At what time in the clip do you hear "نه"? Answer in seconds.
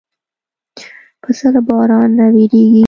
2.17-2.25